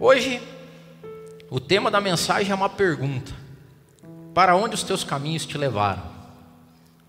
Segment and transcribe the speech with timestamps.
[0.00, 0.40] Hoje,
[1.50, 3.32] o tema da mensagem é uma pergunta:
[4.32, 6.02] Para onde os teus caminhos te levaram?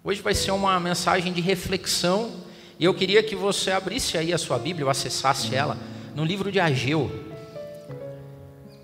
[0.04, 2.32] Hoje vai ser uma mensagem de reflexão
[2.80, 5.78] e eu queria que você abrisse aí a sua Bíblia ou acessasse ela
[6.16, 7.12] no livro de Ageu.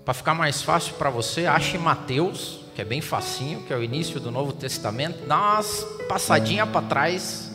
[0.04, 3.82] Para ficar mais fácil para você, ache Mateus, que é bem facinho, que é o
[3.82, 5.26] início do Novo Testamento.
[5.26, 7.50] Dá umas passadinha para trás,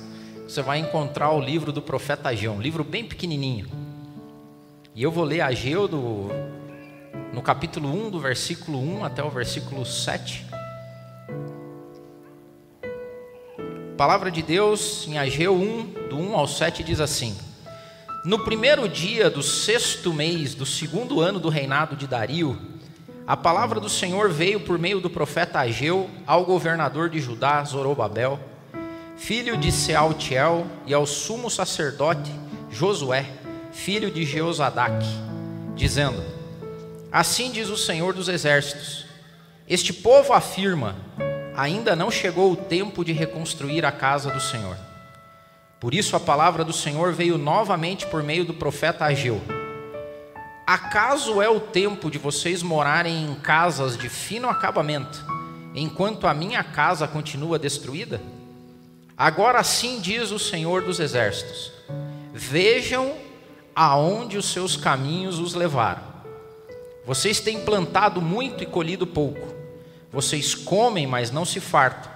[0.45, 3.80] você vai encontrar o livro do profeta Ageu, um livro bem pequenininho.
[4.93, 6.27] E eu vou ler Ageu do,
[7.31, 10.45] no capítulo 1, do versículo 1 até o versículo 7.
[12.83, 17.37] A palavra de Deus em Ageu 1, do 1 ao 7, diz assim:
[18.25, 22.59] No primeiro dia do sexto mês do segundo ano do reinado de Dario,
[23.25, 28.37] a palavra do Senhor veio por meio do profeta Ageu ao governador de Judá, Zorobabel,
[29.15, 32.29] filho de Sealtiel, e ao sumo sacerdote
[32.69, 33.40] Josué,
[33.71, 35.07] filho de Jeozadaque,
[35.75, 36.23] dizendo:
[37.11, 39.05] Assim diz o Senhor dos Exércitos:
[39.67, 40.95] Este povo afirma:
[41.55, 44.77] ainda não chegou o tempo de reconstruir a casa do Senhor.
[45.79, 49.41] Por isso a palavra do Senhor veio novamente por meio do profeta Ageu.
[50.65, 55.25] Acaso é o tempo de vocês morarem em casas de fino acabamento,
[55.73, 58.21] enquanto a minha casa continua destruída?
[59.17, 61.71] Agora sim diz o Senhor dos Exércitos:
[62.33, 63.13] Vejam
[63.75, 66.03] aonde os seus caminhos os levaram.
[67.05, 69.53] Vocês têm plantado muito e colhido pouco.
[70.11, 72.11] Vocês comem, mas não se fartam.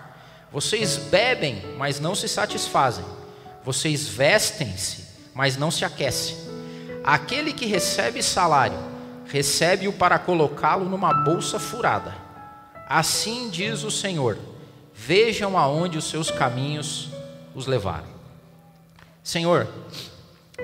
[0.51, 3.05] Vocês bebem, mas não se satisfazem.
[3.63, 6.37] Vocês vestem-se, mas não se aquecem.
[7.03, 8.77] Aquele que recebe salário,
[9.27, 12.15] recebe-o para colocá-lo numa bolsa furada.
[12.87, 14.37] Assim diz o Senhor:
[14.93, 17.09] Vejam aonde os seus caminhos
[17.53, 18.07] os levaram.
[19.23, 19.67] Senhor,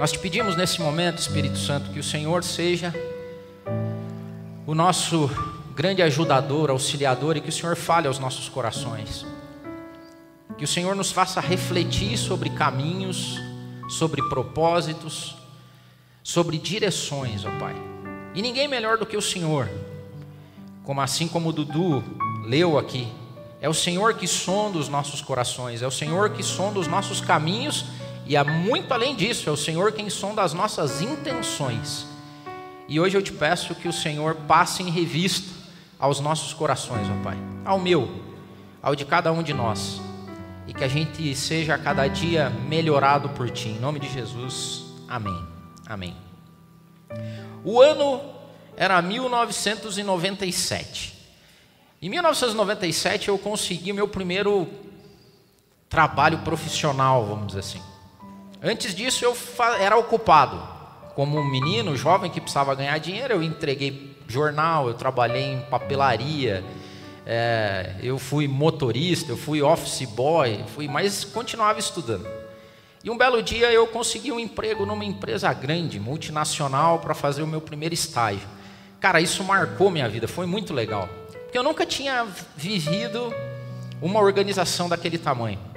[0.02, 2.92] nós te pedimos nesse momento, Espírito Santo, que o Senhor seja
[4.66, 5.30] o nosso
[5.76, 9.24] grande ajudador, auxiliador e que o Senhor fale aos nossos corações.
[10.58, 13.40] Que o Senhor nos faça refletir sobre caminhos,
[13.90, 15.36] sobre propósitos,
[16.24, 17.76] sobre direções, ó Pai.
[18.34, 19.70] E ninguém melhor do que o Senhor.
[20.84, 22.04] Como assim como o Dudu
[22.44, 23.08] leu aqui,
[23.62, 27.22] é o Senhor que sonda os nossos corações, é o Senhor que sonda os nossos
[27.22, 27.86] caminhos
[28.26, 32.06] e é muito além disso, é o Senhor quem sonda as nossas intenções.
[32.88, 35.50] E hoje eu te peço que o Senhor passe em revista
[36.00, 38.10] aos nossos corações, ó Pai, ao meu,
[38.82, 40.02] ao de cada um de nós,
[40.68, 44.84] e que a gente seja a cada dia melhorado por Ti, em nome de Jesus,
[45.08, 45.48] amém.
[45.88, 46.16] Amém.
[47.64, 48.22] O ano
[48.78, 51.20] era 1997.
[52.02, 54.68] Em 1997 eu consegui meu primeiro
[55.90, 57.91] trabalho profissional, vamos dizer assim.
[58.62, 59.36] Antes disso eu
[59.80, 60.72] era ocupado
[61.16, 66.64] como um menino jovem que precisava ganhar dinheiro, eu entreguei jornal, eu trabalhei em papelaria,
[67.26, 72.28] é, eu fui motorista, eu fui office boy, fui, mas continuava estudando.
[73.04, 77.48] E um belo dia eu consegui um emprego numa empresa grande, multinacional, para fazer o
[77.48, 78.48] meu primeiro estágio.
[79.00, 81.10] Cara, isso marcou minha vida, foi muito legal.
[81.44, 83.34] Porque eu nunca tinha vivido
[84.02, 85.71] uma organização daquele tamanho.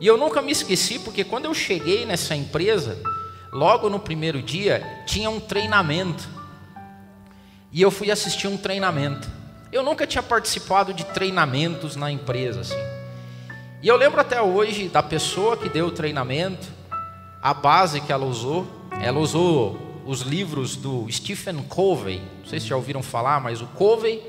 [0.00, 2.98] E eu nunca me esqueci, porque quando eu cheguei nessa empresa,
[3.52, 6.26] logo no primeiro dia, tinha um treinamento.
[7.70, 9.28] E eu fui assistir um treinamento.
[9.70, 13.00] Eu nunca tinha participado de treinamentos na empresa assim.
[13.82, 16.66] E eu lembro até hoje da pessoa que deu o treinamento,
[17.42, 18.66] a base que ela usou.
[19.02, 22.22] Ela usou os livros do Stephen Covey.
[22.40, 24.22] Não sei se já ouviram falar, mas o Covey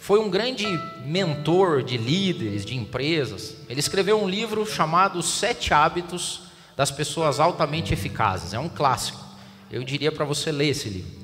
[0.00, 0.66] foi um grande
[1.04, 3.54] mentor de líderes, de empresas.
[3.68, 6.44] Ele escreveu um livro chamado Sete Hábitos
[6.74, 8.54] das pessoas altamente eficazes.
[8.54, 9.22] É um clássico.
[9.70, 11.20] Eu diria para você ler esse livro.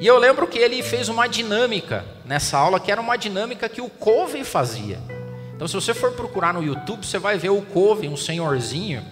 [0.00, 3.82] E eu lembro que ele fez uma dinâmica nessa aula, que era uma dinâmica que
[3.82, 4.98] o Covey fazia.
[5.54, 9.04] Então, se você for procurar no YouTube, você vai ver o Covey, um senhorzinho,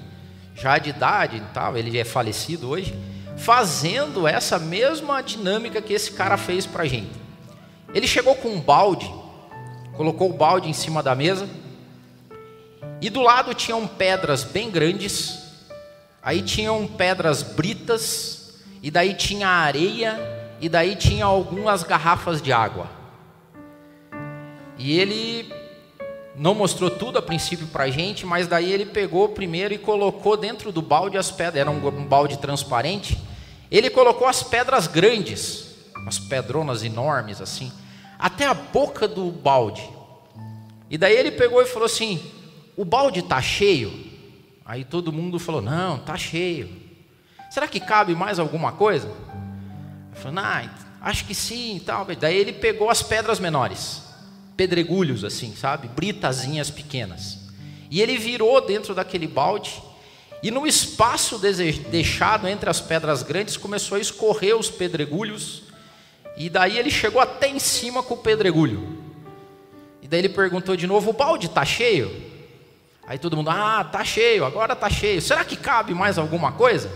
[0.55, 2.99] já de idade e tal, ele é falecido hoje,
[3.37, 7.22] fazendo essa mesma dinâmica que esse cara fez para gente.
[7.95, 9.13] Ele chegou com um balde,
[9.97, 11.49] colocou o balde em cima da mesa,
[13.01, 15.43] e do lado tinham pedras bem grandes,
[16.23, 20.21] Aí tinham pedras britas, e daí tinha areia,
[20.61, 22.89] e daí tinha algumas garrafas de água.
[24.79, 25.53] E ele
[26.37, 30.37] não mostrou tudo a princípio para a gente, mas daí ele pegou primeiro e colocou
[30.37, 33.19] dentro do balde as pedras, era um, balde transparente.
[33.69, 37.73] Ele colocou as pedras grandes, umas pedronas enormes assim,
[38.19, 39.83] até a boca do balde.
[40.91, 42.21] E daí ele pegou e falou assim:
[42.77, 43.93] O balde está cheio?
[44.65, 46.69] Aí todo mundo falou: Não, tá cheio.
[47.51, 49.09] Será que cabe mais alguma coisa?
[49.09, 50.71] Eu falei: Não,
[51.01, 52.07] acho que sim, tal.
[52.19, 54.03] Daí ele pegou as pedras menores,
[54.57, 55.89] pedregulhos assim, sabe?
[55.89, 57.39] Britazinhas pequenas.
[57.91, 59.83] E ele virou dentro daquele balde
[60.43, 65.62] e no espaço deixado entre as pedras grandes começou a escorrer os pedregulhos.
[66.37, 68.99] E daí ele chegou até em cima com o pedregulho.
[70.01, 72.11] E daí ele perguntou de novo: "O balde está cheio?"
[73.07, 75.21] Aí todo mundo: "Ah, tá cheio, agora tá cheio.
[75.21, 76.91] Será que cabe mais alguma coisa?"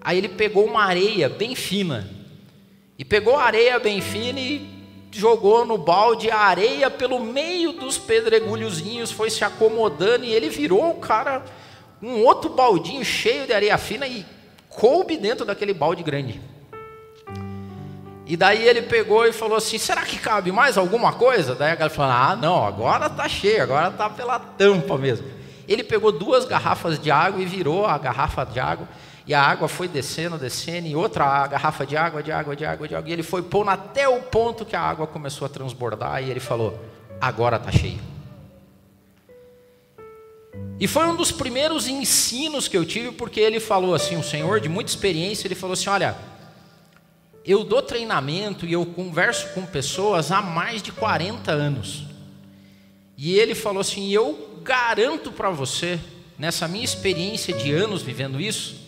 [0.00, 2.10] Aí ele pegou uma areia bem fina.
[2.98, 4.82] E pegou a areia bem fina e
[5.12, 10.90] jogou no balde a areia pelo meio dos pedregulhozinhos, foi se acomodando e ele virou
[10.90, 11.44] o cara
[12.02, 14.26] um outro baldinho cheio de areia fina e
[14.68, 16.40] coube dentro daquele balde grande.
[18.32, 21.54] E daí ele pegou e falou assim: será que cabe mais alguma coisa?
[21.54, 25.26] Daí a galera falou: ah, não, agora tá cheio, agora tá pela tampa mesmo.
[25.68, 28.88] Ele pegou duas garrafas de água e virou a garrafa de água
[29.26, 32.88] e a água foi descendo, descendo, e outra garrafa de água, de água, de água,
[32.88, 33.10] de água.
[33.10, 36.22] E ele foi pondo até o ponto que a água começou a transbordar.
[36.22, 36.82] E ele falou:
[37.20, 38.00] Agora está cheio.
[40.80, 44.58] E foi um dos primeiros ensinos que eu tive, porque ele falou assim: um senhor
[44.58, 46.31] de muita experiência, ele falou assim: Olha,
[47.44, 52.04] eu dou treinamento e eu converso com pessoas há mais de 40 anos.
[53.16, 55.98] E ele falou assim: Eu garanto para você,
[56.38, 58.82] nessa minha experiência de anos vivendo isso,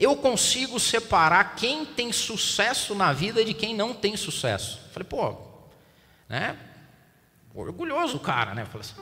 [0.00, 4.80] eu consigo separar quem tem sucesso na vida de quem não tem sucesso.
[4.92, 5.36] Falei, pô,
[6.26, 6.56] né?
[7.54, 8.64] Orgulhoso o cara, né?
[8.64, 8.94] Falei assim.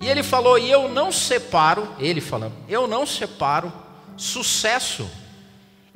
[0.00, 3.72] E ele falou, e eu não separo, ele falando, eu não separo
[4.16, 5.10] sucesso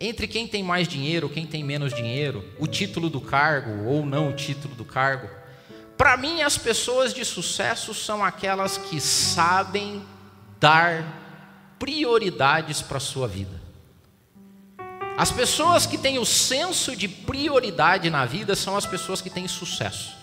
[0.01, 4.31] entre quem tem mais dinheiro, quem tem menos dinheiro, o título do cargo ou não
[4.31, 5.29] o título do cargo.
[5.97, 10.03] Para mim, as pessoas de sucesso são aquelas que sabem
[10.59, 11.05] dar
[11.79, 13.61] prioridades para a sua vida.
[15.19, 19.47] As pessoas que têm o senso de prioridade na vida são as pessoas que têm
[19.47, 20.19] sucesso.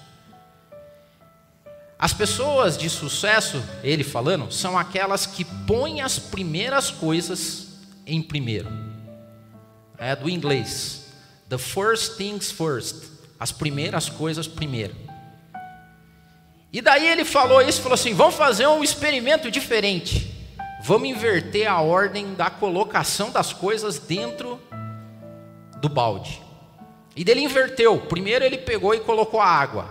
[2.00, 7.68] As pessoas de sucesso, ele falando, são aquelas que põem as primeiras coisas
[8.07, 8.86] em primeiro.
[9.97, 11.07] É do inglês.
[11.49, 13.09] The first things first.
[13.39, 14.95] As primeiras coisas primeiro.
[16.71, 20.35] E daí ele falou isso, falou assim: vamos fazer um experimento diferente.
[20.83, 24.59] Vamos inverter a ordem da colocação das coisas dentro
[25.81, 26.41] do balde.
[27.15, 27.99] E dele inverteu.
[28.01, 29.89] Primeiro ele pegou e colocou a água.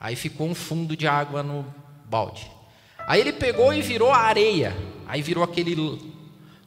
[0.00, 1.66] Aí ficou um fundo de água no
[2.06, 2.50] balde.
[3.06, 4.76] Aí ele pegou e virou a areia.
[5.06, 5.76] Aí virou aquele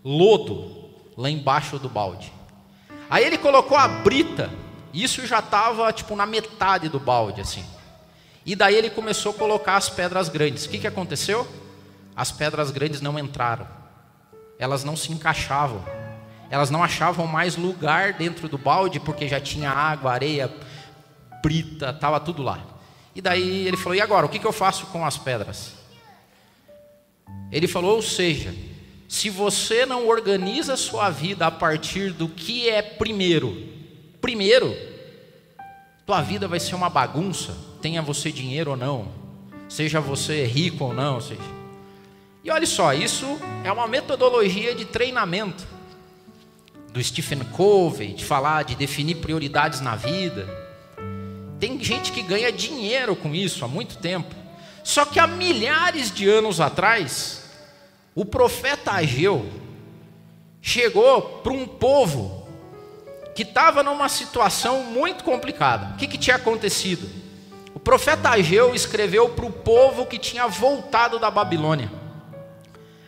[0.03, 2.31] lodo lá embaixo do balde.
[3.09, 4.49] Aí ele colocou a brita.
[4.93, 7.65] Isso já estava tipo na metade do balde assim.
[8.45, 10.65] E daí ele começou a colocar as pedras grandes.
[10.65, 11.47] O que, que aconteceu?
[12.15, 13.67] As pedras grandes não entraram.
[14.57, 15.83] Elas não se encaixavam.
[16.49, 20.53] Elas não achavam mais lugar dentro do balde porque já tinha água, areia,
[21.41, 22.59] brita, estava tudo lá.
[23.15, 24.25] E daí ele falou: e agora?
[24.25, 25.73] O que, que eu faço com as pedras?
[27.51, 28.53] Ele falou: ou seja,
[29.07, 33.55] se você não organiza a sua vida a partir do que é primeiro,
[34.19, 34.75] primeiro,
[36.05, 39.07] tua vida vai ser uma bagunça, tenha você dinheiro ou não,
[39.69, 41.41] seja você rico ou não, seja.
[42.43, 45.65] E olha só, isso é uma metodologia de treinamento
[46.93, 50.47] do Stephen Covey, de falar, de definir prioridades na vida.
[51.59, 54.33] Tem gente que ganha dinheiro com isso há muito tempo.
[54.83, 57.44] Só que há milhares de anos atrás,
[58.15, 59.45] o profeta Ageu
[60.61, 62.47] chegou para um povo
[63.35, 65.93] que estava numa situação muito complicada.
[65.93, 67.07] O que, que tinha acontecido?
[67.73, 71.91] O profeta Ageu escreveu para o povo que tinha voltado da Babilônia.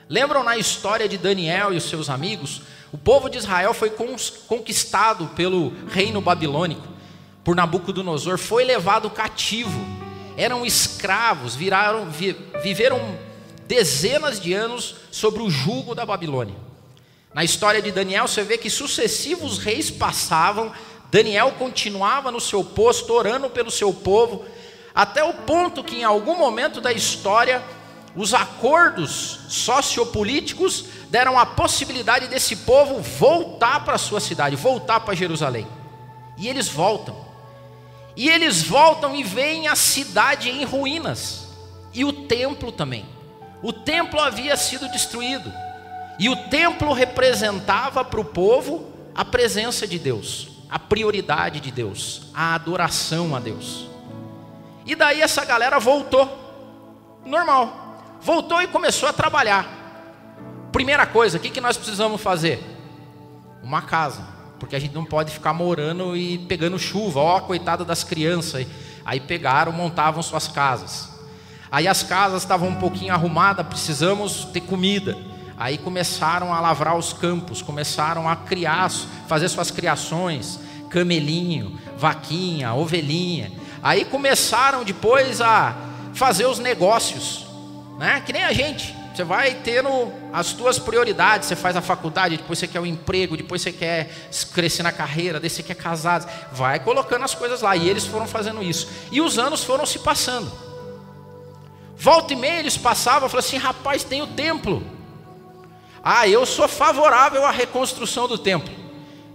[0.09, 2.63] Lembram na história de Daniel e os seus amigos?
[2.91, 3.89] O povo de Israel foi
[4.47, 6.87] conquistado pelo reino babilônico,
[7.43, 9.79] por Nabucodonosor, foi levado cativo,
[10.35, 12.07] eram escravos, viraram,
[12.61, 13.17] viveram
[13.67, 16.55] dezenas de anos sobre o jugo da Babilônia.
[17.33, 20.71] Na história de Daniel, você vê que sucessivos reis passavam,
[21.11, 24.45] Daniel continuava no seu posto, orando pelo seu povo,
[24.95, 27.63] até o ponto que em algum momento da história,
[28.15, 35.13] os acordos sociopolíticos deram a possibilidade desse povo voltar para a sua cidade, voltar para
[35.13, 35.67] Jerusalém.
[36.37, 37.15] E eles voltam.
[38.15, 41.47] E eles voltam e veem a cidade em ruínas.
[41.93, 43.05] E o templo também.
[43.61, 45.51] O templo havia sido destruído.
[46.19, 52.23] E o templo representava para o povo a presença de Deus, a prioridade de Deus,
[52.33, 53.87] a adoração a Deus.
[54.85, 56.45] E daí essa galera voltou.
[57.25, 58.17] Normal.
[58.21, 59.67] Voltou e começou a trabalhar.
[60.71, 62.63] Primeira coisa, o que, que nós precisamos fazer?
[63.61, 64.35] Uma casa.
[64.59, 67.19] porque a gente não pode ficar morando e pegando chuva.
[67.19, 68.65] Ó, coitada das crianças.
[69.05, 71.16] Aí pegaram, montavam suas casas.
[71.71, 75.17] Aí as casas estavam um pouquinho arrumadas, precisamos ter comida.
[75.57, 78.89] Aí começaram a lavrar os campos, começaram a criar,
[79.27, 80.59] fazer suas criações,
[80.89, 83.51] camelinho, vaquinha, ovelhinha.
[83.81, 85.75] Aí começaram depois a
[86.13, 87.47] fazer os negócios,
[87.97, 88.21] né?
[88.25, 88.95] Que nem a gente.
[89.13, 89.89] Você vai tendo
[90.31, 93.71] as suas prioridades, você faz a faculdade, depois você quer o um emprego, depois você
[93.71, 94.11] quer
[94.53, 97.75] crescer na carreira, depois você quer casar, vai colocando as coisas lá.
[97.75, 98.87] E eles foram fazendo isso.
[99.11, 100.66] E os anos foram se passando.
[101.97, 104.83] Volta e meia eles passavam, falavam assim: rapaz, tem o templo.
[106.03, 108.73] Ah, eu sou favorável à reconstrução do templo.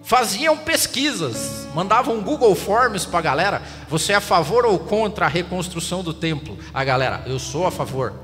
[0.03, 3.63] Faziam pesquisas, mandavam Google Forms para a galera.
[3.89, 6.59] Você é a favor ou contra a reconstrução do templo?
[6.73, 8.15] A galera, eu sou a favor.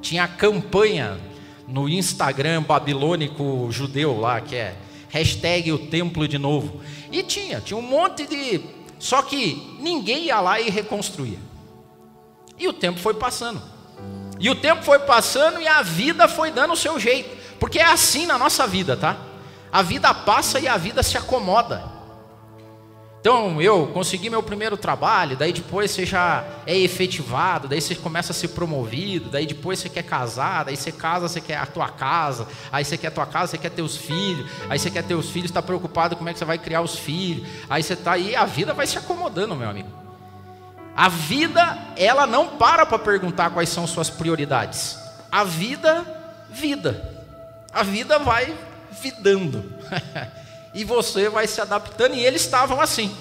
[0.00, 1.18] Tinha campanha
[1.66, 4.76] no Instagram babilônico judeu lá, que é
[5.08, 6.80] hashtag o templo de novo.
[7.10, 8.60] E tinha, tinha um monte de.
[8.98, 11.38] Só que ninguém ia lá e reconstruía.
[12.58, 13.75] E o tempo foi passando.
[14.38, 17.36] E o tempo foi passando e a vida foi dando o seu jeito.
[17.58, 19.16] Porque é assim na nossa vida, tá?
[19.72, 21.96] A vida passa e a vida se acomoda.
[23.26, 28.30] Então eu consegui meu primeiro trabalho, daí depois você já é efetivado, daí você começa
[28.30, 31.88] a ser promovido, daí depois você quer casar, daí você casa, você quer a tua
[31.88, 35.28] casa, aí você quer a tua casa, você quer teus filhos, aí você quer teus
[35.28, 38.36] filhos, está preocupado como é que você vai criar os filhos, aí você está aí,
[38.36, 40.05] a vida vai se acomodando, meu amigo.
[40.96, 44.98] A vida, ela não para para perguntar quais são suas prioridades.
[45.30, 46.06] A vida,
[46.48, 47.14] vida.
[47.70, 48.56] A vida vai
[49.02, 49.62] vidando.
[50.72, 53.14] e você vai se adaptando, e eles estavam assim.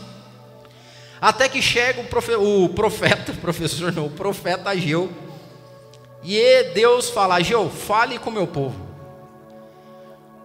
[1.20, 5.12] Até que chega o, profe, o profeta, professor não, o profeta Ageu,
[6.24, 8.86] e Deus fala: Ageu, fale com o meu povo.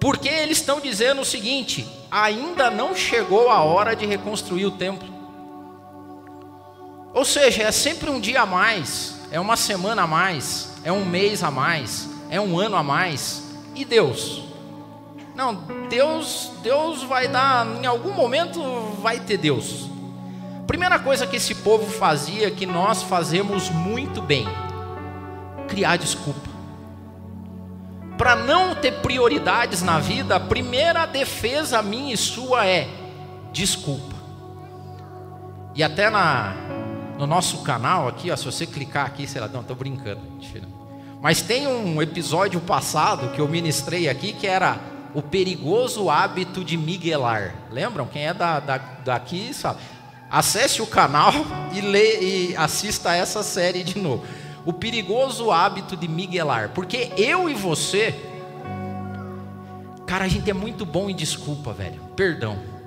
[0.01, 5.10] Porque eles estão dizendo o seguinte: ainda não chegou a hora de reconstruir o templo.
[7.13, 11.05] Ou seja, é sempre um dia a mais, é uma semana a mais, é um
[11.05, 13.43] mês a mais, é um ano a mais.
[13.75, 14.45] E Deus?
[15.35, 15.55] Não,
[15.89, 18.61] Deus, Deus vai dar, em algum momento
[19.01, 19.89] vai ter Deus.
[20.67, 24.47] Primeira coisa que esse povo fazia, que nós fazemos muito bem,
[25.67, 26.49] criar desculpa.
[28.17, 32.87] Para não ter prioridades na vida, a primeira defesa minha e sua é
[33.51, 34.15] desculpa.
[35.75, 36.55] E até na,
[37.21, 40.67] no nosso canal aqui, ó, se você clicar aqui, sei lá, não, estou brincando, mentira.
[41.21, 44.81] Mas tem um episódio passado que eu ministrei aqui que era
[45.15, 47.55] o perigoso hábito de miguelar.
[47.71, 48.07] Lembram?
[48.07, 49.81] Quem é da, da, daqui sabe.
[50.31, 51.33] Acesse o canal
[51.75, 54.25] e, lê, e assista essa série de novo.
[54.65, 56.71] O perigoso hábito de miguelar.
[56.71, 58.15] Porque eu e você,
[60.07, 62.01] cara, a gente é muito bom em desculpa, velho.
[62.17, 62.80] Perdão.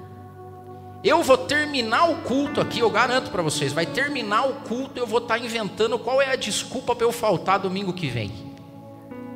[1.03, 5.05] Eu vou terminar o culto aqui, eu garanto para vocês, vai terminar o culto, eu
[5.05, 8.31] vou estar tá inventando qual é a desculpa para eu faltar domingo que vem.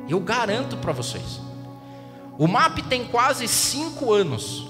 [0.08, 1.40] Eu garanto para vocês.
[2.38, 4.66] O MAP tem quase cinco anos.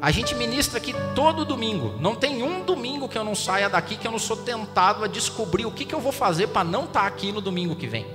[0.00, 1.94] A gente ministra aqui todo domingo.
[1.98, 5.08] Não tem um domingo que eu não saia daqui que eu não sou tentado a
[5.08, 7.88] descobrir o que, que eu vou fazer para não estar tá aqui no domingo que
[7.88, 8.06] vem.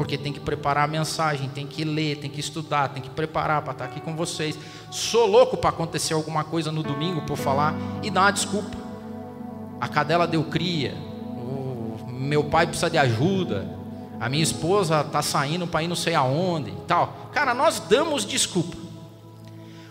[0.00, 3.60] Porque tem que preparar a mensagem, tem que ler, tem que estudar, tem que preparar
[3.60, 4.58] para estar tá aqui com vocês.
[4.90, 8.78] Sou louco para acontecer alguma coisa no domingo eu falar e dar uma desculpa.
[9.78, 10.96] A cadela deu cria,
[12.08, 13.68] meu pai precisa de ajuda,
[14.18, 17.28] a minha esposa está saindo para ir não sei aonde e tal.
[17.30, 18.78] Cara, nós damos desculpa.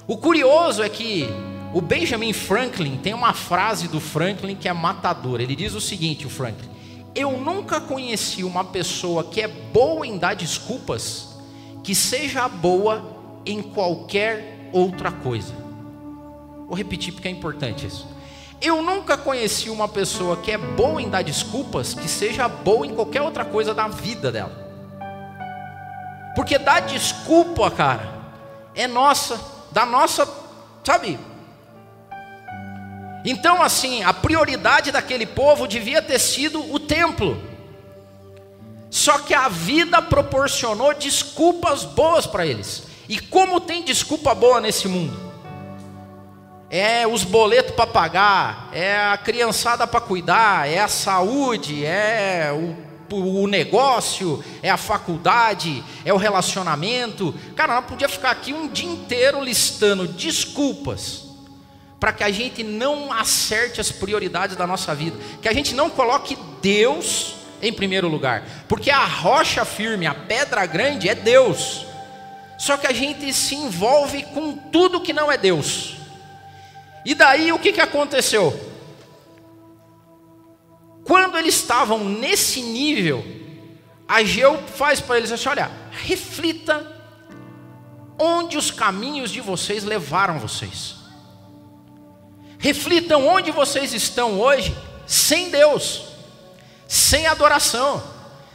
[0.08, 1.30] O curioso é que
[1.72, 5.44] o Benjamin Franklin tem uma frase do Franklin que é matadora.
[5.44, 6.79] Ele diz o seguinte: o Franklin,
[7.16, 11.30] eu nunca conheci uma pessoa que é boa em dar desculpas
[11.84, 13.04] que seja boa
[13.46, 15.54] em qualquer outra coisa.
[16.68, 18.08] Vou repetir porque é importante isso.
[18.62, 22.94] Eu nunca conheci uma pessoa que é boa em dar desculpas que seja boa em
[22.94, 24.70] qualquer outra coisa da vida dela.
[26.36, 28.08] Porque dar desculpa, cara,
[28.76, 29.40] é nossa,
[29.72, 30.28] da nossa,
[30.84, 31.18] sabe?
[33.30, 37.40] Então, assim, a prioridade daquele povo devia ter sido o templo.
[38.90, 42.88] Só que a vida proporcionou desculpas boas para eles.
[43.08, 45.30] E como tem desculpa boa nesse mundo?
[46.72, 53.16] é os boletos para pagar, é a criançada para cuidar, é a saúde, é o,
[53.16, 57.34] o, negócio, é a faculdade, é o relacionamento.
[57.56, 61.29] Cara, nós podia ficar aqui um dia inteiro listando desculpas
[62.00, 65.90] para que a gente não acerte as prioridades da nossa vida, que a gente não
[65.90, 71.86] coloque Deus em primeiro lugar, porque a rocha firme, a pedra grande é Deus.
[72.58, 75.96] Só que a gente se envolve com tudo que não é Deus.
[77.06, 78.68] E daí o que, que aconteceu?
[81.06, 83.26] Quando eles estavam nesse nível,
[84.08, 87.00] Ageu faz para eles assim: olha, reflita
[88.18, 90.99] onde os caminhos de vocês levaram vocês.
[92.60, 94.76] Reflitam onde vocês estão hoje
[95.08, 96.04] sem Deus,
[96.86, 98.04] sem adoração,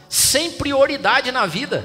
[0.07, 1.83] sem prioridade na vida.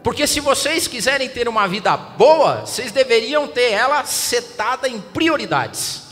[0.00, 6.02] Porque se vocês quiserem ter uma vida boa, vocês deveriam ter ela setada em prioridades.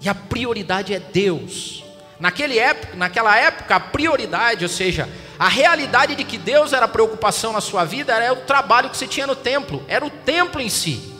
[0.00, 1.84] E a prioridade é Deus.
[2.18, 5.08] Naquele época, naquela época, a prioridade, ou seja,
[5.38, 9.06] a realidade de que Deus era preocupação na sua vida era o trabalho que você
[9.06, 11.11] tinha no templo, era o templo em si.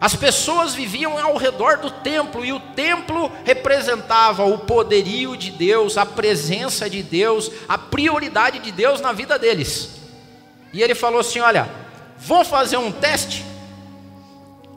[0.00, 5.96] As pessoas viviam ao redor do templo e o templo representava o poderio de Deus,
[5.96, 9.90] a presença de Deus, a prioridade de Deus na vida deles.
[10.72, 11.70] E ele falou assim: Olha,
[12.18, 13.42] vamos fazer um teste,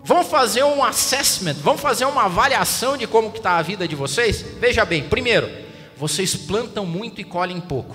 [0.05, 4.41] vamos fazer um assessment, vamos fazer uma avaliação de como está a vida de vocês.
[4.41, 5.49] Veja bem, primeiro,
[5.97, 7.93] vocês plantam muito e colhem pouco.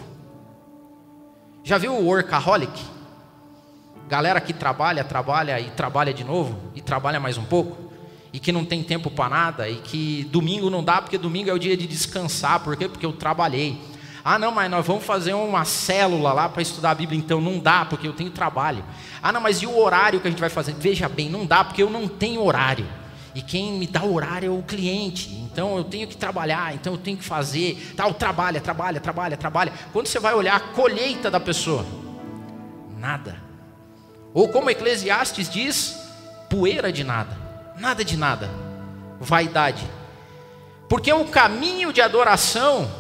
[1.62, 2.93] Já viu o workaholic?
[4.08, 7.90] Galera que trabalha, trabalha e trabalha de novo, e trabalha mais um pouco,
[8.32, 11.52] e que não tem tempo para nada, e que domingo não dá, porque domingo é
[11.52, 12.88] o dia de descansar, por quê?
[12.88, 13.80] Porque eu trabalhei.
[14.24, 17.58] Ah, não, mas nós vamos fazer uma célula lá para estudar a Bíblia, então não
[17.58, 18.82] dá, porque eu tenho trabalho.
[19.22, 20.74] Ah, não, mas e o horário que a gente vai fazer?
[20.74, 22.86] Veja bem, não dá, porque eu não tenho horário.
[23.34, 25.30] E quem me dá horário é o cliente.
[25.30, 27.92] Então eu tenho que trabalhar, então eu tenho que fazer.
[27.96, 29.72] Tal, trabalha, trabalha, trabalha, trabalha.
[29.92, 31.84] Quando você vai olhar a colheita da pessoa,
[32.96, 33.43] nada.
[34.34, 35.96] Ou como Eclesiastes diz,
[36.50, 37.38] poeira de nada,
[37.78, 38.50] nada de nada,
[39.20, 39.88] vaidade.
[40.88, 42.90] Porque um caminho de adoração,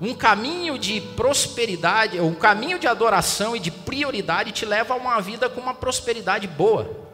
[0.00, 5.20] um caminho de prosperidade, um caminho de adoração e de prioridade te leva a uma
[5.20, 7.06] vida com uma prosperidade boa.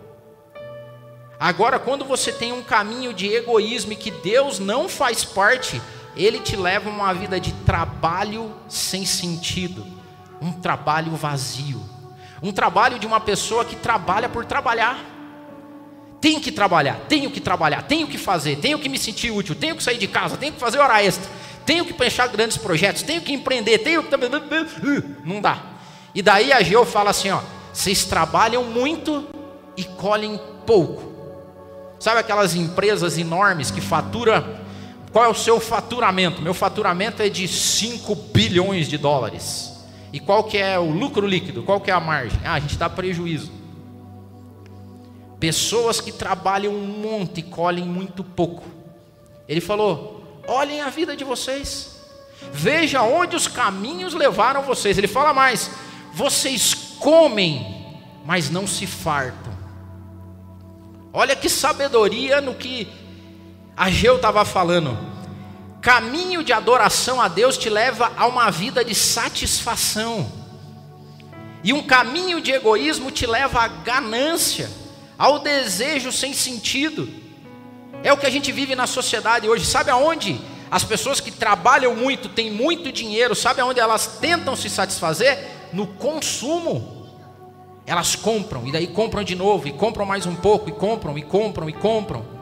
[1.38, 5.82] Agora, quando você tem um caminho de egoísmo e que Deus não faz parte,
[6.16, 9.84] ele te leva a uma vida de trabalho sem sentido,
[10.40, 11.93] um trabalho vazio.
[12.44, 15.02] Um trabalho de uma pessoa que trabalha por trabalhar.
[16.20, 19.74] Tenho que trabalhar, tenho que trabalhar, tenho que fazer, tenho que me sentir útil, tenho
[19.74, 21.26] que sair de casa, tenho que fazer hora extra,
[21.64, 24.11] tenho que pensar grandes projetos, tenho que empreender, tenho que.
[25.24, 25.59] Não dá.
[26.14, 27.40] E daí a Geo fala assim: ó,
[27.72, 29.26] vocês trabalham muito
[29.74, 31.14] e colhem pouco.
[31.98, 34.62] Sabe aquelas empresas enormes que fatura.
[35.12, 36.42] Qual é o seu faturamento?
[36.42, 39.73] Meu faturamento é de 5 bilhões de dólares.
[40.14, 41.64] E qual que é o lucro líquido?
[41.64, 42.38] Qual que é a margem?
[42.44, 43.50] Ah, a gente dá prejuízo.
[45.40, 48.62] Pessoas que trabalham um monte e colhem muito pouco.
[49.48, 51.96] Ele falou: olhem a vida de vocês.
[52.53, 54.96] Veja onde os caminhos levaram vocês.
[54.96, 55.68] Ele fala mais:
[56.12, 59.53] vocês comem, mas não se fartam.
[61.12, 62.87] Olha que sabedoria no que
[63.77, 64.96] Ageu estava falando.
[65.85, 70.33] Caminho de adoração a Deus te leva a uma vida de satisfação.
[71.62, 74.70] E um caminho de egoísmo te leva à ganância,
[75.18, 77.07] ao desejo sem sentido.
[78.03, 79.66] É o que a gente vive na sociedade hoje.
[79.66, 84.70] Sabe aonde as pessoas que trabalham muito, têm muito dinheiro, sabe aonde elas tentam se
[84.70, 85.38] satisfazer?
[85.70, 87.11] No consumo.
[87.85, 91.23] Elas compram, e daí compram de novo, e compram mais um pouco, e compram, e
[91.23, 92.34] compram, e compram.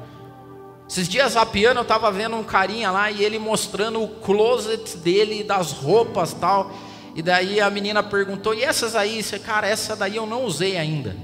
[0.88, 4.96] Esses dias a piano eu estava vendo um carinha lá e ele mostrando o closet
[4.98, 6.70] dele, das roupas tal.
[7.14, 9.22] E daí a menina perguntou: E essas aí?
[9.22, 11.16] Você, cara, essa daí eu não usei ainda.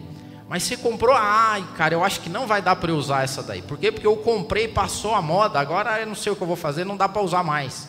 [0.48, 1.14] Mas você comprou?
[1.14, 3.60] Ai, cara, eu acho que não vai dar para usar essa daí.
[3.60, 3.92] Por quê?
[3.92, 6.86] Porque eu comprei, passou a moda, agora eu não sei o que eu vou fazer,
[6.86, 7.86] não dá para usar mais.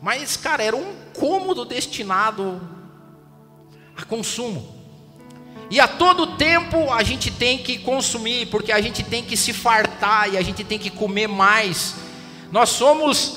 [0.00, 2.58] Mas, cara, era um cômodo destinado
[3.94, 4.79] a consumo.
[5.70, 9.52] E a todo tempo a gente tem que consumir, porque a gente tem que se
[9.52, 11.94] fartar e a gente tem que comer mais.
[12.50, 13.36] Nós somos,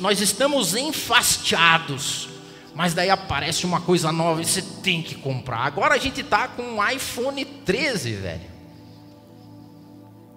[0.00, 2.28] nós estamos enfastiados.
[2.74, 5.58] Mas daí aparece uma coisa nova e você tem que comprar.
[5.58, 8.52] Agora a gente está com um iPhone 13, velho.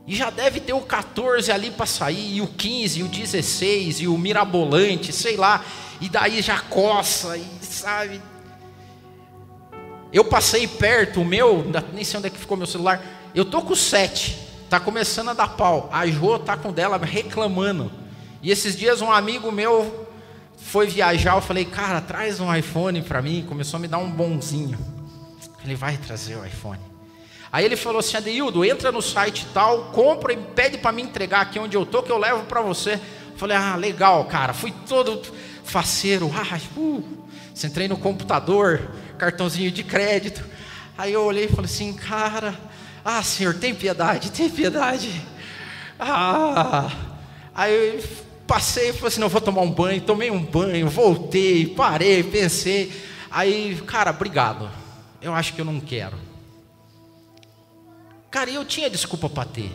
[0.07, 4.01] E já deve ter o 14 ali para sair, e o 15, e o 16,
[4.01, 5.63] e o mirabolante, sei lá.
[5.99, 8.21] E daí já coça, e sabe,
[10.11, 13.03] eu passei perto, o meu, nem sei onde é que ficou meu celular.
[13.33, 14.37] Eu tô com 7,
[14.69, 15.89] tá começando a dar pau.
[15.91, 17.91] A Jo tá com dela reclamando.
[18.41, 20.07] E esses dias um amigo meu
[20.57, 23.45] foi viajar, eu falei, cara, traz um iPhone para mim.
[23.47, 24.77] Começou a me dar um bonzinho.
[25.63, 26.79] Ele vai trazer o iPhone.
[27.51, 31.41] Aí ele falou assim, Adeildo, entra no site tal, compra e pede para me entregar
[31.41, 32.93] aqui onde eu tô, que eu levo para você.
[32.93, 34.53] Eu falei, ah, legal, cara.
[34.53, 35.21] Fui todo
[35.63, 36.31] faceiro.
[36.35, 37.03] Ah, uh.
[37.63, 40.43] Entrei no computador, cartãozinho de crédito.
[40.97, 42.53] Aí eu olhei e falei assim, cara,
[43.03, 45.21] ah Senhor, tem piedade, tem piedade.
[45.99, 46.91] Ah,
[47.53, 48.03] aí eu
[48.45, 50.01] passei e falei assim: não, vou tomar um banho.
[50.01, 52.91] Tomei um banho, voltei, parei, pensei.
[53.31, 54.69] Aí, cara, obrigado.
[55.21, 56.17] Eu acho que eu não quero.
[58.29, 59.71] Cara, eu tinha desculpa para ter.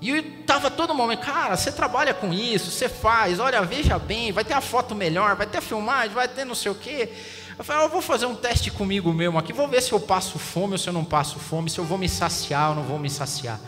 [0.00, 0.10] E
[0.40, 4.54] estava todo momento, cara, você trabalha com isso, você faz, olha, veja bem, vai ter
[4.54, 7.10] a foto melhor, vai ter a filmagem, vai ter não sei o quê.
[7.58, 10.00] Eu falei, ah, eu vou fazer um teste comigo mesmo aqui, vou ver se eu
[10.00, 12.82] passo fome ou se eu não passo fome, se eu vou me saciar ou não
[12.84, 13.60] vou me saciar.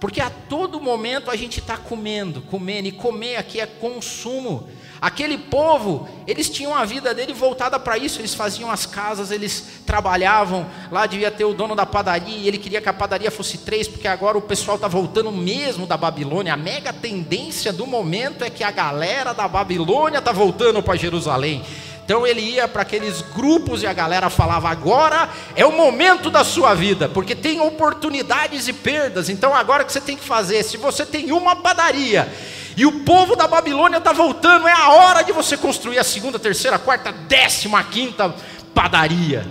[0.00, 4.68] Porque a todo momento a gente está comendo, comendo, e comer aqui é consumo.
[5.00, 9.80] Aquele povo, eles tinham a vida dele voltada para isso, eles faziam as casas, eles
[9.84, 13.58] trabalhavam, lá devia ter o dono da padaria, e ele queria que a padaria fosse
[13.58, 16.54] três, porque agora o pessoal está voltando mesmo da Babilônia.
[16.54, 21.62] A mega tendência do momento é que a galera da Babilônia está voltando para Jerusalém.
[22.06, 26.44] Então ele ia para aqueles grupos e a galera falava: agora é o momento da
[26.44, 29.28] sua vida, porque tem oportunidades e perdas.
[29.28, 30.62] Então agora o que você tem que fazer?
[30.62, 32.32] Se você tem uma padaria
[32.76, 36.38] e o povo da Babilônia está voltando, é a hora de você construir a segunda,
[36.38, 38.34] terceira, quarta, décima, quinta
[38.74, 39.46] padaria.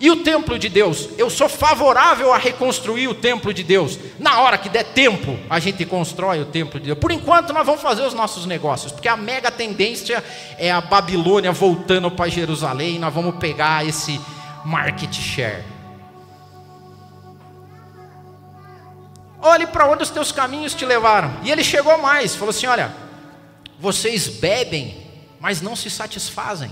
[0.00, 1.10] E o templo de Deus?
[1.16, 3.96] Eu sou favorável a reconstruir o templo de Deus.
[4.18, 6.98] Na hora que der tempo, a gente constrói o templo de Deus.
[6.98, 10.24] Por enquanto, nós vamos fazer os nossos negócios, porque a mega tendência
[10.58, 12.98] é a Babilônia voltando para Jerusalém.
[12.98, 14.20] Nós vamos pegar esse
[14.64, 15.62] market share.
[19.42, 21.34] Olhe para onde os teus caminhos te levaram.
[21.42, 22.94] E ele chegou mais, falou assim: Olha,
[23.78, 25.04] vocês bebem,
[25.40, 26.70] mas não se satisfazem.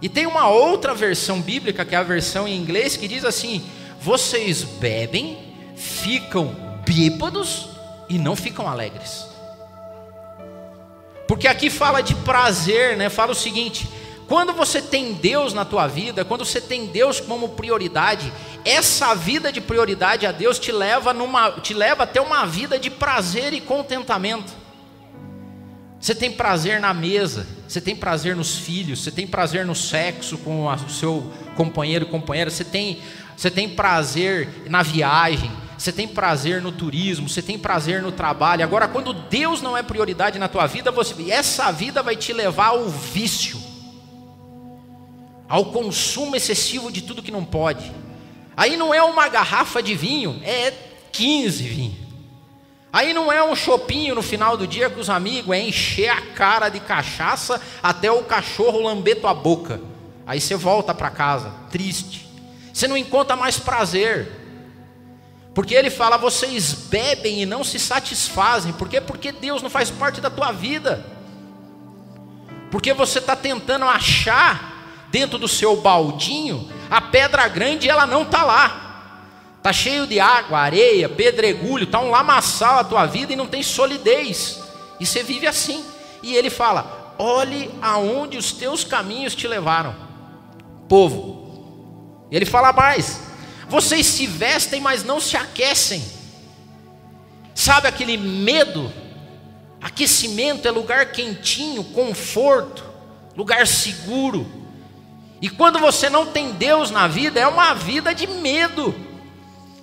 [0.00, 3.62] E tem uma outra versão bíblica, que é a versão em inglês, que diz assim:
[4.00, 5.38] vocês bebem,
[5.76, 7.68] ficam bêbados
[8.08, 9.26] e não ficam alegres.
[11.28, 13.08] Porque aqui fala de prazer, né?
[13.08, 13.88] Fala o seguinte:
[14.32, 18.32] quando você tem Deus na tua vida, quando você tem Deus como prioridade,
[18.64, 22.88] essa vida de prioridade a Deus te leva numa, te leva até uma vida de
[22.88, 24.50] prazer e contentamento.
[26.00, 30.38] Você tem prazer na mesa, você tem prazer nos filhos, você tem prazer no sexo
[30.38, 33.02] com o seu companheiro, companheira, você tem,
[33.36, 38.64] você tem prazer na viagem, você tem prazer no turismo, você tem prazer no trabalho.
[38.64, 42.68] Agora, quando Deus não é prioridade na tua vida, você, essa vida vai te levar
[42.68, 43.60] ao vício,
[45.48, 47.92] ao consumo excessivo de tudo que não pode.
[48.56, 50.72] Aí não é uma garrafa de vinho, é
[51.12, 52.02] 15 vinhos.
[52.92, 56.20] Aí não é um chopinho no final do dia com os amigos, é encher a
[56.20, 59.80] cara de cachaça até o cachorro lamber tua boca.
[60.26, 62.28] Aí você volta para casa, triste.
[62.72, 64.30] Você não encontra mais prazer.
[65.54, 68.72] Porque ele fala, vocês bebem e não se satisfazem.
[68.72, 69.00] Por quê?
[69.00, 71.04] Porque Deus não faz parte da tua vida.
[72.70, 74.71] Porque você está tentando achar
[75.12, 78.80] dentro do seu baldinho a pedra grande ela não está lá.
[79.56, 83.62] Está cheio de água, areia, pedregulho, está um lamaçal a tua vida e não tem
[83.62, 84.60] solidez.
[85.00, 85.82] E você vive assim.
[86.22, 89.96] E ele fala: olhe aonde os teus caminhos te levaram,
[90.86, 92.26] povo.
[92.30, 93.22] Ele fala mais:
[93.70, 96.04] vocês se vestem, mas não se aquecem.
[97.54, 98.92] Sabe aquele medo?
[99.80, 102.84] Aquecimento é lugar quentinho, conforto,
[103.34, 104.61] lugar seguro.
[105.42, 108.94] E quando você não tem Deus na vida, é uma vida de medo.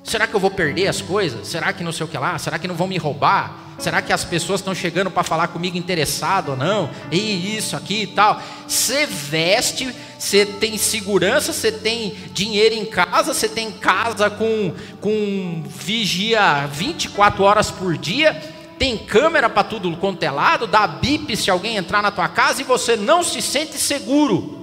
[0.06, 1.50] Será que eu vou perder as coisas?
[1.50, 2.38] Será que não sei o que lá?
[2.39, 3.54] Será que não vão me roubar?
[3.78, 6.89] Será que as pessoas estão chegando para falar comigo interessado ou não?
[7.12, 8.41] E isso aqui e tal.
[8.65, 15.63] Você veste, você tem segurança, você tem dinheiro em casa, você tem casa com, com
[15.67, 18.34] vigia 24 horas por dia,
[18.78, 22.62] tem câmera para tudo quanto é lado, dá bip se alguém entrar na tua casa
[22.62, 24.59] e você não se sente seguro,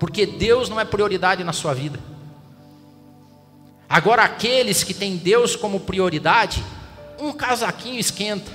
[0.00, 2.00] porque Deus não é prioridade na sua vida.
[3.86, 6.64] Agora, aqueles que têm Deus como prioridade,
[7.18, 8.50] um casaquinho esquenta.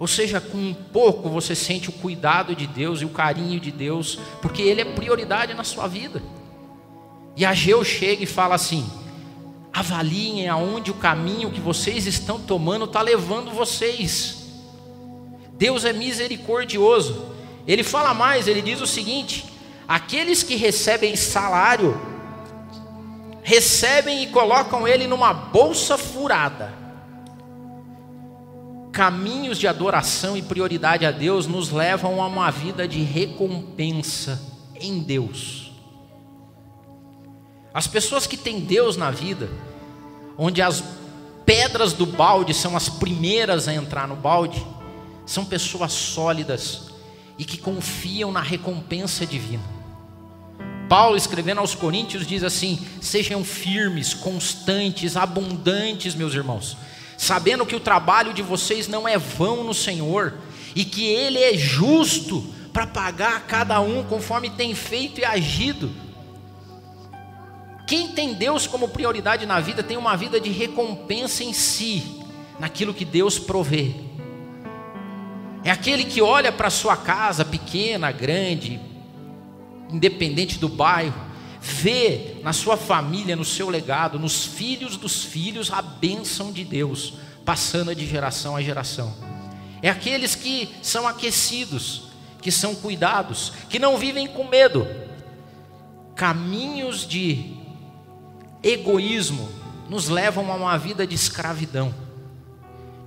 [0.00, 3.70] Ou seja, com um pouco você sente o cuidado de Deus e o carinho de
[3.70, 6.20] Deus, porque Ele é prioridade na sua vida.
[7.36, 8.84] E Ageu chega e fala assim:
[9.72, 14.38] avaliem aonde o caminho que vocês estão tomando está levando vocês.
[15.52, 17.26] Deus é misericordioso.
[17.64, 19.53] Ele fala mais, ele diz o seguinte:
[19.86, 22.14] aqueles que recebem salário
[23.44, 26.72] recebem e colocam ele numa bolsa furada.
[28.90, 34.40] Caminhos de adoração e prioridade a Deus nos levam a uma vida de recompensa
[34.80, 35.72] em Deus.
[37.74, 39.50] As pessoas que têm Deus na vida,
[40.38, 40.82] onde as
[41.44, 44.64] pedras do balde são as primeiras a entrar no balde,
[45.26, 46.92] são pessoas sólidas
[47.36, 49.73] e que confiam na recompensa divina.
[50.88, 56.76] Paulo, escrevendo aos Coríntios, diz assim: Sejam firmes, constantes, abundantes, meus irmãos,
[57.16, 60.34] sabendo que o trabalho de vocês não é vão no Senhor
[60.74, 65.90] e que Ele é justo para pagar a cada um conforme tem feito e agido.
[67.86, 72.02] Quem tem Deus como prioridade na vida tem uma vida de recompensa em si,
[72.58, 73.94] naquilo que Deus provê.
[75.62, 78.80] É aquele que olha para sua casa, pequena, grande,
[79.90, 81.14] independente do bairro,
[81.60, 87.14] vê na sua família, no seu legado, nos filhos dos filhos, a bênção de Deus,
[87.44, 89.14] passando de geração a geração.
[89.80, 92.04] É aqueles que são aquecidos,
[92.40, 94.86] que são cuidados, que não vivem com medo.
[96.14, 97.54] Caminhos de
[98.62, 99.48] egoísmo
[99.88, 101.94] nos levam a uma vida de escravidão.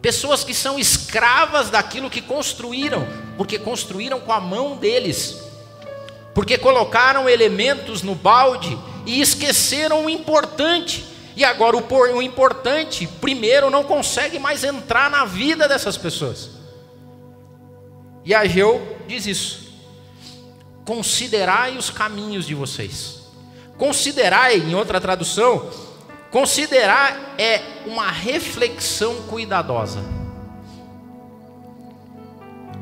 [0.01, 5.46] Pessoas que são escravas daquilo que construíram, porque construíram com a mão deles,
[6.37, 11.03] porque colocaram elementos no balde e esqueceram o importante.
[11.35, 16.51] E agora o, importante, primeiro, não consegue mais entrar na vida dessas pessoas.
[18.23, 19.73] E Ageu diz isso:
[20.85, 23.23] considerai os caminhos de vocês.
[23.75, 25.71] Considerai, em outra tradução,
[26.29, 30.03] considerar é uma reflexão cuidadosa.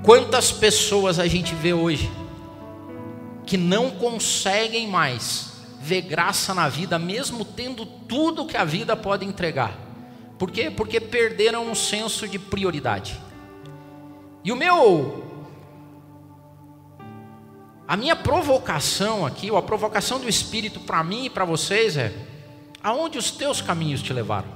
[0.04, 2.12] Quantas pessoas a gente vê hoje
[3.46, 9.26] que não conseguem mais ver graça na vida, mesmo tendo tudo que a vida pode
[9.26, 9.78] entregar?
[10.38, 10.70] Por quê?
[10.70, 13.20] Porque perderam um senso de prioridade.
[14.44, 15.24] E o meu
[17.88, 22.14] a minha provocação aqui, ou a provocação do Espírito para mim e para vocês é:
[22.82, 24.50] aonde os teus caminhos te levaram?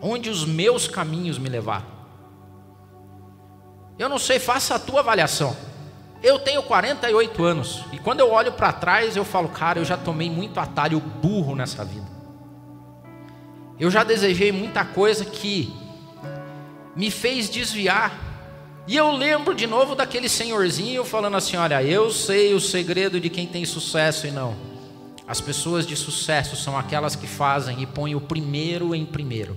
[0.00, 1.86] Onde os meus caminhos me levaram?
[3.98, 5.56] Eu não sei, faça a tua avaliação.
[6.22, 9.96] Eu tenho 48 anos e quando eu olho para trás eu falo, cara, eu já
[9.96, 12.06] tomei muito atalho burro nessa vida.
[13.78, 15.74] Eu já desejei muita coisa que
[16.94, 18.32] me fez desviar
[18.86, 23.30] e eu lembro de novo daquele senhorzinho falando assim: Olha, eu sei o segredo de
[23.30, 24.56] quem tem sucesso e não.
[25.26, 29.56] As pessoas de sucesso são aquelas que fazem e põem o primeiro em primeiro,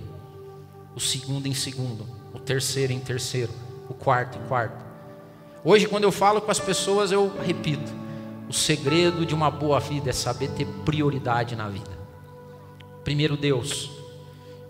[0.94, 3.52] o segundo em segundo, o terceiro em terceiro,
[3.88, 4.85] o quarto em quarto.
[5.68, 7.92] Hoje, quando eu falo com as pessoas, eu repito:
[8.48, 11.90] o segredo de uma boa vida é saber ter prioridade na vida.
[13.02, 13.90] Primeiro Deus,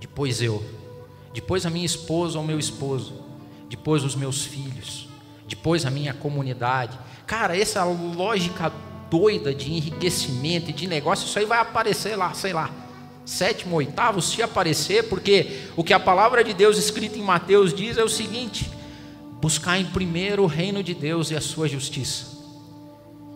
[0.00, 0.64] depois eu,
[1.34, 3.26] depois a minha esposa ou meu esposo
[3.68, 5.06] depois os meus filhos,
[5.46, 6.98] depois a minha comunidade.
[7.26, 8.72] Cara, essa lógica
[9.10, 12.70] doida de enriquecimento e de negócio, isso aí vai aparecer lá, sei lá,
[13.24, 17.98] sétimo, oitavo, se aparecer, porque o que a palavra de Deus escrita em Mateus diz
[17.98, 18.70] é o seguinte:
[19.46, 22.26] buscar em primeiro o reino de Deus e a sua justiça.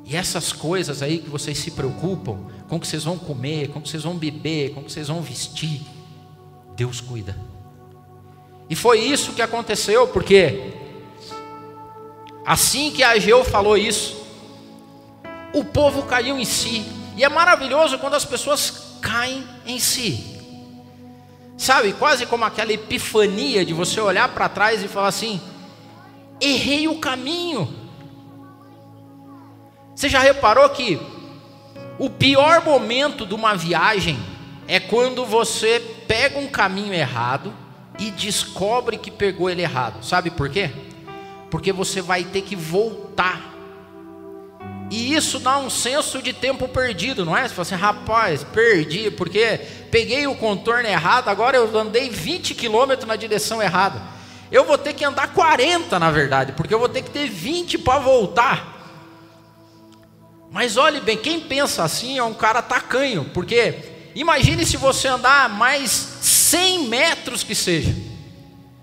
[0.04, 2.36] E essas coisas aí que vocês se preocupam,
[2.68, 4.90] com o que vocês vão comer, com o que vocês vão beber, com o que
[4.90, 5.82] vocês vão vestir,
[6.74, 7.38] Deus cuida.
[8.68, 10.72] E foi isso que aconteceu, porque
[12.44, 14.16] assim que Ageu falou isso,
[15.54, 16.84] o povo caiu em si.
[17.16, 20.40] E é maravilhoso quando as pessoas caem em si.
[21.56, 25.40] Sabe, quase como aquela epifania de você olhar para trás e falar assim:
[26.40, 27.72] errei o caminho.
[29.94, 30.98] Você já reparou que
[31.98, 34.18] o pior momento de uma viagem
[34.66, 37.52] é quando você pega um caminho errado
[37.98, 40.02] e descobre que pegou ele errado.
[40.02, 40.70] Sabe por quê?
[41.50, 43.50] Porque você vai ter que voltar.
[44.90, 47.42] E isso dá um senso de tempo perdido, não é?
[47.46, 53.06] Você fala assim, rapaz, perdi, porque peguei o contorno errado, agora eu andei 20 quilômetros
[53.06, 54.00] na direção errada.
[54.50, 57.78] Eu vou ter que andar 40, na verdade, porque eu vou ter que ter 20
[57.78, 58.80] para voltar.
[60.50, 65.48] Mas olhe bem, quem pensa assim é um cara tacanho, porque imagine se você andar
[65.48, 67.94] mais 100 metros que seja,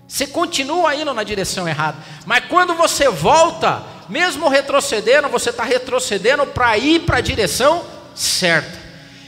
[0.06, 6.46] você continua indo na direção errada, mas quando você volta, mesmo retrocedendo, você está retrocedendo
[6.46, 8.78] para ir para a direção certa.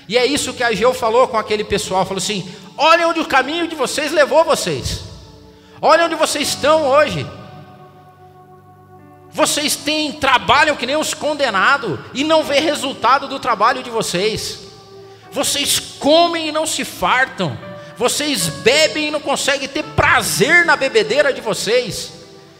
[0.08, 3.26] E é isso que a Geu falou com aquele pessoal: falou assim, olha onde o
[3.26, 5.02] caminho de vocês levou vocês,
[5.80, 7.26] olha onde vocês estão hoje.
[9.30, 14.60] Vocês têm trabalham que nem os condenados e não vê resultado do trabalho de vocês.
[15.30, 17.56] Vocês comem e não se fartam
[18.00, 22.10] vocês bebem e não conseguem ter prazer na bebedeira de vocês.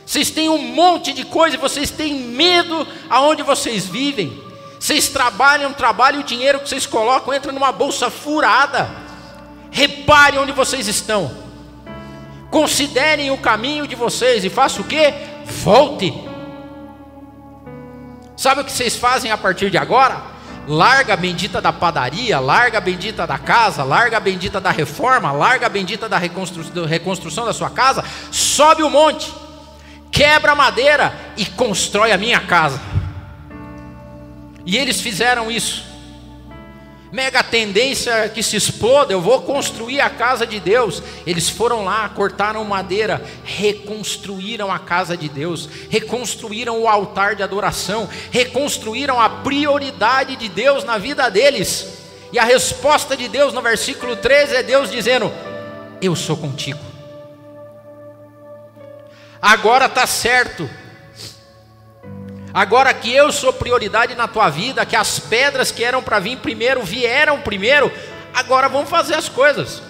[0.05, 4.39] Vocês têm um monte de coisa vocês têm medo aonde vocês vivem.
[4.79, 8.91] Vocês trabalham, trabalham, o dinheiro que vocês colocam entra numa bolsa furada.
[9.71, 11.35] Reparem onde vocês estão.
[12.51, 15.15] Considerem o caminho de vocês e façam o que?
[15.45, 16.13] Volte.
[18.37, 20.31] Sabe o que vocês fazem a partir de agora?
[20.69, 25.33] larga a bendita da padaria, larga a bendita da casa, larga a bendita da reforma,
[25.33, 29.33] larga a bendita da reconstru reconstrução da sua casa, sobe o monte,
[30.13, 32.81] quebra a madeira e constrói a minha casa.
[34.65, 35.89] E eles fizeram isso
[37.12, 41.03] mega tendência que se exploda, eu vou construir a casa de Deus.
[41.27, 48.09] Eles foram lá, cortaram madeira, reconstruíram a casa de Deus, reconstruíram o altar de adoração,
[48.31, 51.99] reconstruíram a prioridade de Deus na vida deles.
[52.33, 55.33] E a resposta de Deus no versículo 13 é Deus dizendo:
[56.01, 56.90] Eu sou contigo.
[59.42, 60.68] Agora está certo,
[62.53, 66.39] Agora que eu sou prioridade na tua vida, que as pedras que eram para vir
[66.39, 67.93] primeiro vieram primeiro,
[68.35, 69.83] agora vamos fazer as coisas.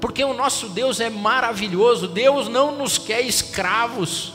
[0.00, 4.32] Porque o nosso Deus é maravilhoso, Deus não nos quer escravos.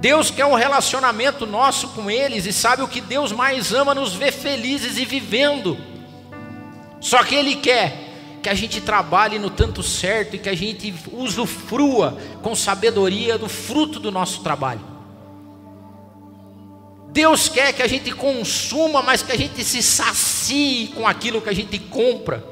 [0.00, 4.14] Deus quer um relacionamento nosso com eles e sabe o que Deus mais ama nos
[4.14, 5.76] ver felizes e vivendo.
[7.00, 8.08] Só que ele quer
[8.42, 13.48] que a gente trabalhe no tanto certo e que a gente usufrua com sabedoria do
[13.48, 14.89] fruto do nosso trabalho.
[17.12, 21.48] Deus quer que a gente consuma, mas que a gente se sacie com aquilo que
[21.48, 22.44] a gente compra.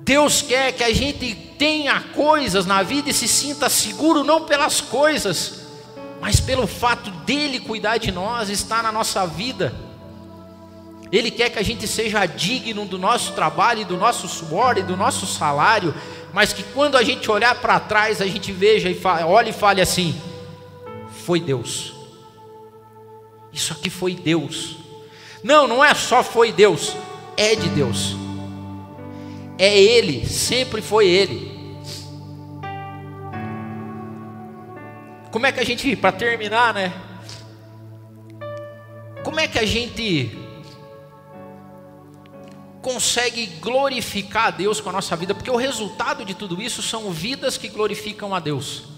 [0.00, 4.80] Deus quer que a gente tenha coisas na vida e se sinta seguro não pelas
[4.80, 5.66] coisas,
[6.20, 9.74] mas pelo fato dele cuidar de nós, estar na nossa vida.
[11.12, 14.96] Ele quer que a gente seja digno do nosso trabalho, do nosso suor e do
[14.96, 15.94] nosso salário,
[16.32, 19.80] mas que quando a gente olhar para trás, a gente veja e olhe e fale
[19.80, 20.20] assim:
[21.24, 21.95] foi Deus.
[23.56, 24.76] Isso aqui foi Deus.
[25.42, 26.94] Não, não é só foi Deus,
[27.38, 28.14] é de Deus.
[29.56, 31.56] É Ele, sempre foi Ele.
[35.32, 36.92] Como é que a gente, para terminar, né?
[39.24, 40.38] Como é que a gente
[42.82, 45.34] consegue glorificar a Deus com a nossa vida?
[45.34, 48.95] Porque o resultado de tudo isso são vidas que glorificam a Deus.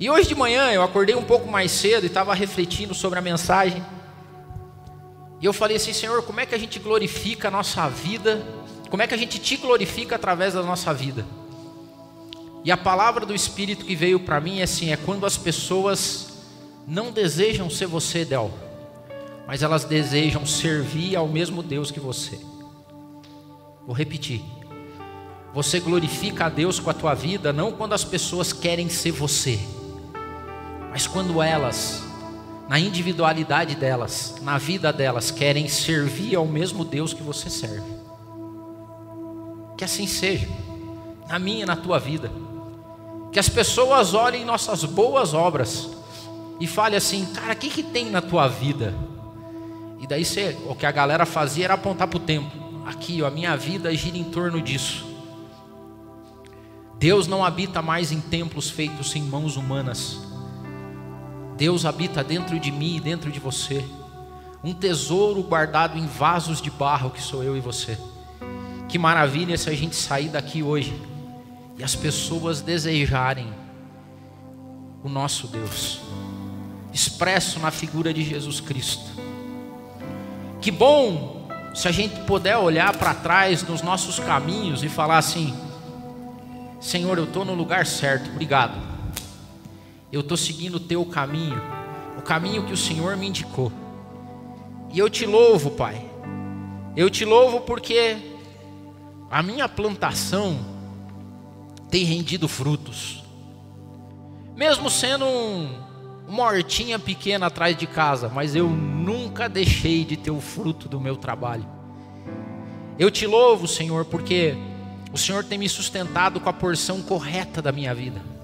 [0.00, 3.22] E hoje de manhã eu acordei um pouco mais cedo e estava refletindo sobre a
[3.22, 3.84] mensagem.
[5.40, 8.40] E eu falei assim, Senhor, como é que a gente glorifica a nossa vida?
[8.90, 11.26] Como é que a gente te glorifica através da nossa vida?
[12.64, 16.28] E a palavra do Espírito que veio para mim é assim: é quando as pessoas
[16.86, 18.52] não desejam ser você, Del,
[19.48, 22.38] mas elas desejam servir ao mesmo Deus que você.
[23.84, 24.42] Vou repetir.
[25.54, 29.58] Você glorifica a Deus com a tua vida não quando as pessoas querem ser você
[30.90, 32.02] mas quando elas,
[32.68, 37.90] na individualidade delas, na vida delas, querem servir ao mesmo Deus que você serve,
[39.76, 40.48] que assim seja,
[41.28, 42.30] na minha e na tua vida,
[43.30, 45.90] que as pessoas olhem nossas boas obras
[46.58, 48.94] e falem assim, cara, o que, que tem na tua vida?
[50.00, 52.82] E daí você, o que a galera fazia era apontar para o templo.
[52.86, 55.06] Aqui, ó, a minha vida gira em torno disso.
[56.98, 60.18] Deus não habita mais em templos feitos em mãos humanas.
[61.58, 63.84] Deus habita dentro de mim e dentro de você.
[64.62, 67.98] Um tesouro guardado em vasos de barro que sou eu e você.
[68.88, 70.96] Que maravilha se a gente sair daqui hoje
[71.76, 73.52] e as pessoas desejarem
[75.02, 76.00] o nosso Deus,
[76.92, 79.10] expresso na figura de Jesus Cristo.
[80.60, 85.52] Que bom se a gente puder olhar para trás nos nossos caminhos e falar assim:
[86.80, 88.97] Senhor, eu estou no lugar certo, obrigado
[90.10, 91.60] eu estou seguindo o teu caminho,
[92.16, 93.70] o caminho que o Senhor me indicou.
[94.92, 96.02] E eu te louvo, Pai.
[96.96, 98.16] Eu te louvo porque
[99.30, 100.58] a minha plantação
[101.90, 103.22] tem rendido frutos.
[104.56, 105.68] Mesmo sendo um,
[106.26, 111.00] uma hortinha pequena atrás de casa, mas eu nunca deixei de ter o fruto do
[111.00, 111.66] meu trabalho.
[112.98, 114.56] Eu te louvo, Senhor, porque
[115.12, 118.37] o Senhor tem me sustentado com a porção correta da minha vida.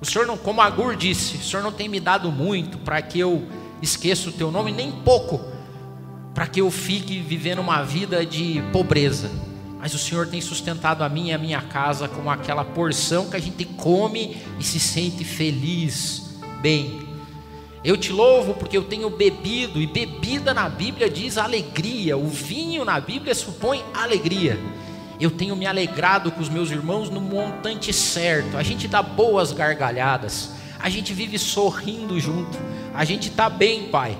[0.00, 3.18] O Senhor não, como Agur disse, o Senhor não tem me dado muito para que
[3.18, 3.48] eu
[3.82, 5.40] esqueça o teu nome, nem pouco
[6.32, 9.28] para que eu fique vivendo uma vida de pobreza.
[9.80, 13.36] Mas o Senhor tem sustentado a mim e a minha casa com aquela porção que
[13.36, 17.08] a gente come e se sente feliz, bem.
[17.82, 22.84] Eu te louvo porque eu tenho bebido, e bebida na Bíblia diz alegria, o vinho
[22.84, 24.58] na Bíblia supõe alegria
[25.24, 28.56] eu tenho me alegrado com os meus irmãos no montante certo.
[28.56, 32.56] A gente dá boas gargalhadas, a gente vive sorrindo junto,
[32.94, 34.16] a gente está bem, Pai.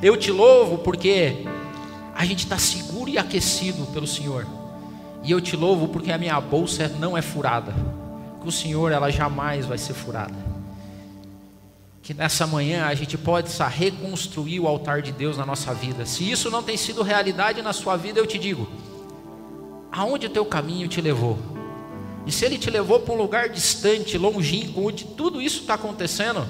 [0.00, 1.44] Eu te louvo porque
[2.14, 4.46] a gente está seguro e aquecido pelo Senhor.
[5.24, 7.72] E eu te louvo porque a minha bolsa não é furada.
[8.40, 10.34] Com o Senhor ela jamais vai ser furada.
[12.02, 16.04] que nessa manhã a gente possa reconstruir o altar de Deus na nossa vida.
[16.04, 18.68] Se isso não tem sido realidade na sua vida, eu te digo:
[19.92, 21.38] aonde o teu caminho te levou?
[22.26, 26.46] E se ele te levou para um lugar distante, longínquo, onde tudo isso está acontecendo,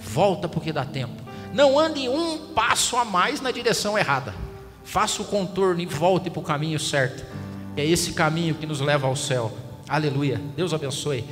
[0.00, 1.22] volta porque dá tempo.
[1.52, 4.34] Não ande um passo a mais na direção errada.
[4.84, 7.24] Faça o contorno e volte para o caminho certo.
[7.76, 9.52] É esse caminho que nos leva ao céu.
[9.88, 10.40] Aleluia.
[10.56, 11.24] Deus abençoe.